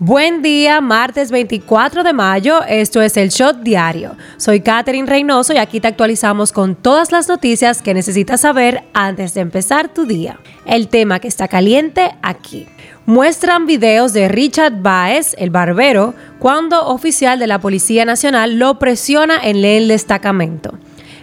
[0.00, 4.14] Buen día, martes 24 de mayo, esto es el Shot Diario.
[4.36, 9.34] Soy Katherine Reynoso y aquí te actualizamos con todas las noticias que necesitas saber antes
[9.34, 10.38] de empezar tu día.
[10.66, 12.68] El tema que está caliente aquí.
[13.06, 19.40] Muestran videos de Richard Baez, el barbero, cuando oficial de la Policía Nacional lo presiona
[19.42, 20.78] en el destacamento.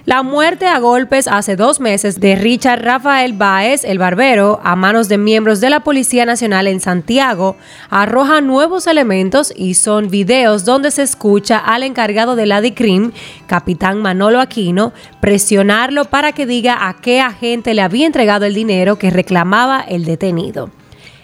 [0.06, 5.10] La muerte a golpes hace dos meses de Richard Rafael Baez, el barbero, a manos
[5.10, 7.56] de miembros de la Policía Nacional en Santiago,
[7.90, 13.14] arroja nuevos elementos y son videos donde se escucha al encargado de la DICRIM,
[13.48, 19.00] capitán Manolo Aquino, presionarlo para que diga a qué agente le había entregado el dinero
[19.00, 20.70] que reclamaba el detenido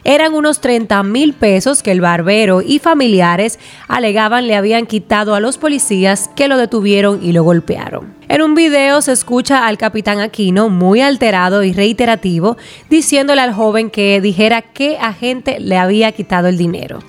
[0.04, 5.40] eran unos 30 mil pesos que el barbero y familiares alegaban le habían quitado a
[5.40, 8.14] los policías que lo detuvieron y lo golpearon.
[8.28, 12.58] En un video se escucha al capitán Aquino muy alterado y reiterativo
[12.90, 17.00] diciéndole al joven que dijera qué agente le había quitado el dinero.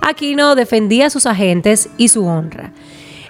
[0.00, 2.72] Aquino defendía a sus agentes y su honra.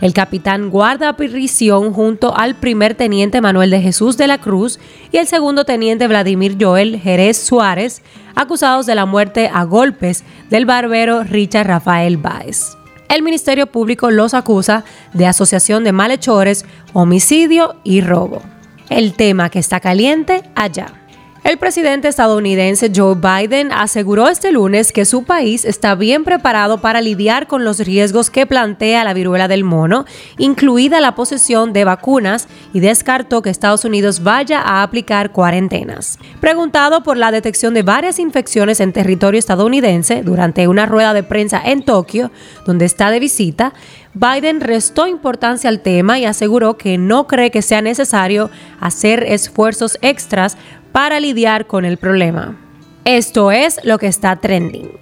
[0.04, 4.78] El capitán guarda prisión junto al primer teniente Manuel de Jesús de la Cruz
[5.10, 8.02] y el segundo teniente Vladimir Joel Jerez Suárez,
[8.34, 12.76] acusados de la muerte a golpes del barbero Richard Rafael Báez.
[13.08, 18.42] El Ministerio Público los acusa de asociación de malhechores, homicidio y robo.
[18.90, 21.03] El tema que está caliente allá.
[21.44, 27.02] El presidente estadounidense Joe Biden aseguró este lunes que su país está bien preparado para
[27.02, 30.06] lidiar con los riesgos que plantea la viruela del mono,
[30.38, 36.18] incluida la posesión de vacunas, y descartó que Estados Unidos vaya a aplicar cuarentenas.
[36.40, 41.60] Preguntado por la detección de varias infecciones en territorio estadounidense durante una rueda de prensa
[41.62, 42.30] en Tokio,
[42.64, 43.74] donde está de visita,
[44.14, 48.48] Biden restó importancia al tema y aseguró que no cree que sea necesario
[48.80, 50.56] hacer esfuerzos extras
[50.94, 52.56] para lidiar con el problema.
[53.04, 54.92] Esto es lo que está trending.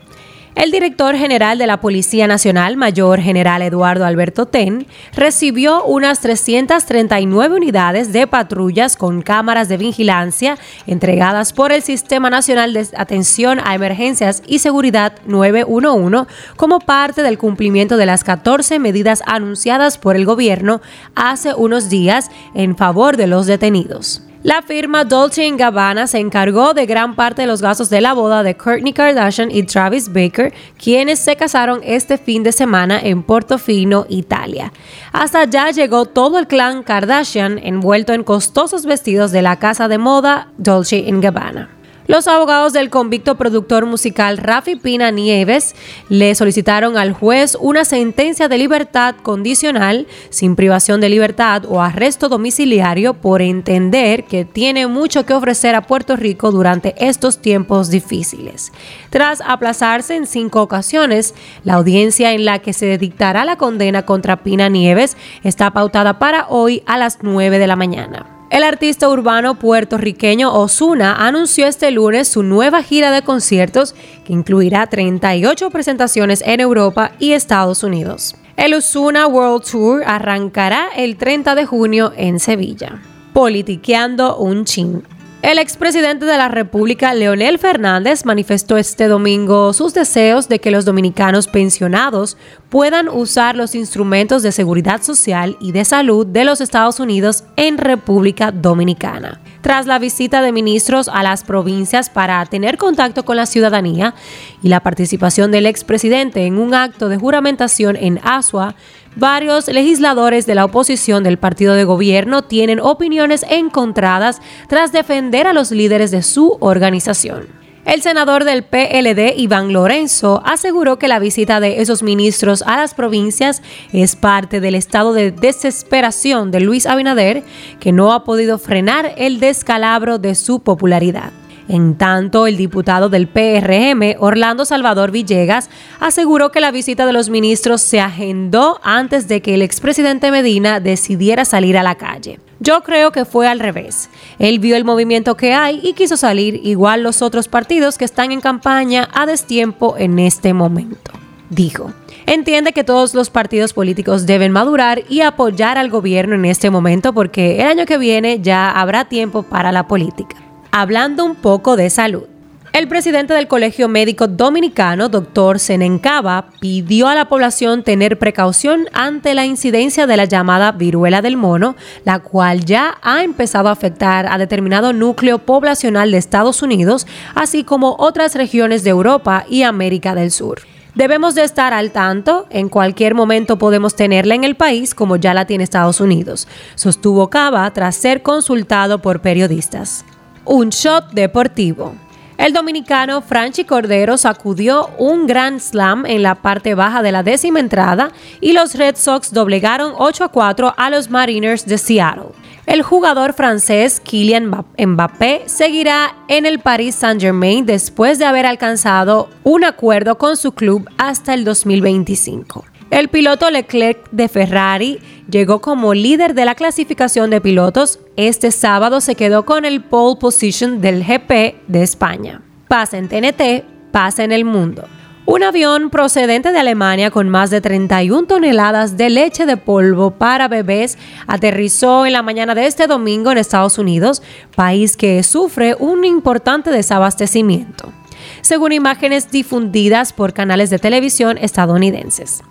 [0.55, 7.57] El director general de la Policía Nacional, Mayor General Eduardo Alberto Ten, recibió unas 339
[7.57, 13.75] unidades de patrullas con cámaras de vigilancia entregadas por el Sistema Nacional de Atención a
[13.75, 16.27] Emergencias y Seguridad 911
[16.57, 20.81] como parte del cumplimiento de las 14 medidas anunciadas por el gobierno
[21.15, 24.23] hace unos días en favor de los detenidos.
[24.43, 28.43] La firma Dolce Gabbana se encargó de gran parte de los gastos de la boda
[28.43, 34.05] de Kourtney Kardashian y Travis Baker, quienes se casaron este fin de semana en Portofino,
[34.09, 34.73] Italia.
[35.13, 39.99] Hasta allá llegó todo el clan Kardashian envuelto en costosos vestidos de la casa de
[39.99, 41.82] moda Dolce Gabbana.
[42.09, 45.77] Los abogados del convicto productor musical Rafi Pina Nieves
[46.09, 52.29] le solicitaron al juez una sentencia de libertad condicional sin privación de libertad o arresto
[52.29, 58.73] domiciliario por entender que tiene mucho que ofrecer a Puerto Rico durante estos tiempos difíciles.
[59.11, 64.43] Tras aplazarse en cinco ocasiones, la audiencia en la que se dictará la condena contra
[64.43, 68.42] Pina Nieves está pautada para hoy a las 9 de la mañana.
[68.53, 73.95] El artista urbano puertorriqueño Osuna anunció este lunes su nueva gira de conciertos
[74.27, 78.35] que incluirá 38 presentaciones en Europa y Estados Unidos.
[78.59, 83.01] El Osuna World Tour arrancará el 30 de junio en Sevilla.
[83.33, 85.03] Politiqueando un chin.
[85.43, 90.85] El expresidente de la República, Leonel Fernández, manifestó este domingo sus deseos de que los
[90.85, 92.37] dominicanos pensionados
[92.69, 97.77] puedan usar los instrumentos de seguridad social y de salud de los Estados Unidos en
[97.77, 99.41] República Dominicana.
[99.63, 104.15] Tras la visita de ministros a las provincias para tener contacto con la ciudadanía
[104.63, 108.75] y la participación del expresidente en un acto de juramentación en Asua,
[109.15, 115.53] Varios legisladores de la oposición del partido de gobierno tienen opiniones encontradas tras defender a
[115.53, 117.62] los líderes de su organización.
[117.85, 122.95] El senador del PLD, Iván Lorenzo, aseguró que la visita de esos ministros a las
[122.95, 123.61] provincias
[123.93, 127.43] es parte del estado de desesperación de Luis Abinader,
[127.81, 131.33] que no ha podido frenar el descalabro de su popularidad.
[131.69, 135.71] En tanto, el diputado del PRM, Orlando Salvador Villegas,
[136.01, 140.81] aseguró que la visita de los ministros se agendó antes de que el expresidente Medina
[140.81, 142.41] decidiera salir a la calle.
[142.61, 144.09] Yo creo que fue al revés.
[144.39, 148.33] Él vio el movimiento que hay y quiso salir igual los otros partidos que están
[148.33, 151.13] en campaña a destiempo en este momento,
[151.51, 151.93] dijo.
[152.25, 157.13] Entiende que todos los partidos políticos deben madurar y apoyar al gobierno en este momento
[157.13, 160.37] porque el año que viene ya habrá tiempo para la política
[160.73, 162.25] hablando un poco de salud.
[162.73, 169.35] El presidente del Colegio Médico Dominicano, doctor Senencaba, pidió a la población tener precaución ante
[169.35, 171.77] la incidencia de la llamada viruela del mono,
[172.07, 177.63] la cual ya ha empezado a afectar a determinado núcleo poblacional de Estados Unidos, así
[177.63, 180.63] como otras regiones de Europa y América del Sur.
[180.95, 185.35] Debemos de estar al tanto, en cualquier momento podemos tenerla en el país como ya
[185.35, 190.07] la tiene Estados Unidos, sostuvo Cava tras ser consultado por periodistas.
[190.45, 191.95] Un shot deportivo.
[192.37, 197.61] El dominicano Franchi Cordero sacudió un Grand Slam en la parte baja de la décima
[197.61, 198.11] entrada
[198.41, 202.31] y los Red Sox doblegaron 8 a 4 a los Mariners de Seattle.
[202.67, 209.63] El jugador francés Kylian Mbappé seguirá en el Paris Saint-Germain después de haber alcanzado un
[209.63, 212.72] acuerdo con su club hasta el 2025.
[212.93, 218.01] El piloto Leclerc de Ferrari llegó como líder de la clasificación de pilotos.
[218.17, 222.43] Este sábado se quedó con el pole position del GP de España.
[222.69, 224.87] Pasa en TNT, pasa en el mundo.
[225.25, 230.49] Un avión procedente de Alemania con más de 31 toneladas de leche de polvo para
[230.49, 234.23] bebés aterrizó en la mañana de este domingo en Estados Unidos,
[234.55, 237.91] país que sufre un importante desabastecimiento,
[238.41, 242.43] según imágenes difundidas por canales de televisión estadounidenses.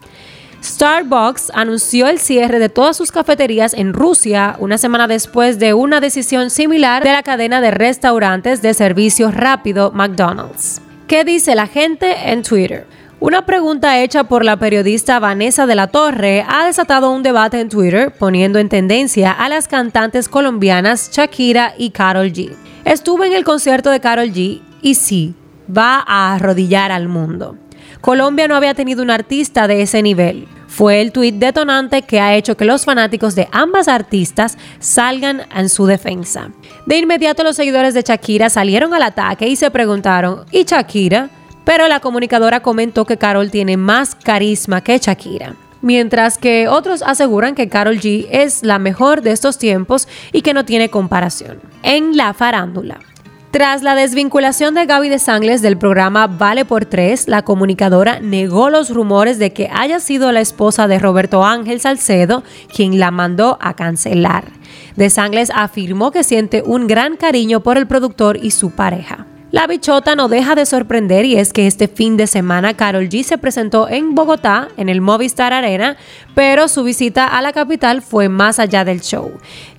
[0.64, 6.00] Starbucks anunció el cierre de todas sus cafeterías en Rusia una semana después de una
[6.00, 10.82] decisión similar de la cadena de restaurantes de servicio rápido McDonald's.
[11.08, 12.86] ¿Qué dice la gente en Twitter?
[13.20, 17.70] Una pregunta hecha por la periodista Vanessa de la Torre ha desatado un debate en
[17.70, 22.56] Twitter poniendo en tendencia a las cantantes colombianas Shakira y Carol G.
[22.86, 25.36] Estuve en el concierto de Carol G y sí,
[25.76, 27.58] va a arrodillar al mundo.
[28.02, 30.48] Colombia no había tenido un artista de ese nivel.
[30.68, 35.70] Fue el tuit detonante que ha hecho que los fanáticos de ambas artistas salgan en
[35.70, 36.50] su defensa.
[36.86, 41.30] De inmediato los seguidores de Shakira salieron al ataque y se preguntaron, ¿y Shakira?
[41.66, 47.56] Pero la comunicadora comentó que Carol tiene más carisma que Shakira mientras que otros aseguran
[47.56, 51.60] que Carol G es la mejor de estos tiempos y que no tiene comparación.
[51.84, 53.00] En la farándula.
[53.52, 58.70] Tras la desvinculación de Gaby de Sangles del programa Vale por Tres, la comunicadora negó
[58.70, 62.44] los rumores de que haya sido la esposa de Roberto Ángel Salcedo
[62.74, 64.46] quien la mandó a cancelar.
[64.96, 69.26] De Sangles afirmó que siente un gran cariño por el productor y su pareja.
[69.52, 73.24] La bichota no deja de sorprender y es que este fin de semana Carol G
[73.24, 75.98] se presentó en Bogotá, en el Movistar Arena,
[76.34, 79.34] pero su visita a la capital fue más allá del show.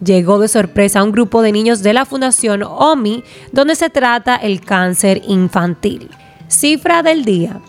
[0.04, 4.36] Llegó de sorpresa a un grupo de niños de la Fundación OMI, donde se trata
[4.36, 6.10] el cáncer infantil.
[6.48, 7.62] Cifra del día.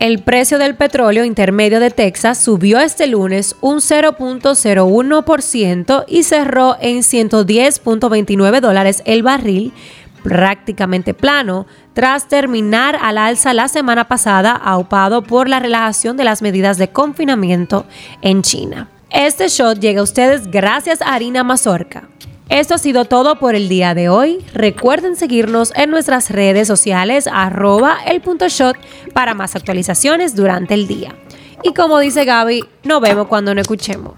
[0.00, 7.00] El precio del petróleo intermedio de Texas subió este lunes un 0.01% y cerró en
[7.00, 9.74] 110.29 dólares el barril,
[10.22, 16.42] prácticamente plano tras terminar al alza la semana pasada aupado por la relajación de las
[16.42, 17.86] medidas de confinamiento
[18.22, 18.88] en China.
[19.10, 22.08] Este shot llega a ustedes gracias a Harina Mazorca.
[22.48, 24.44] Esto ha sido todo por el día de hoy.
[24.54, 28.76] Recuerden seguirnos en nuestras redes sociales arroba el punto shot
[29.12, 31.14] para más actualizaciones durante el día.
[31.62, 34.14] Y como dice Gaby, nos vemos cuando nos escuchemos.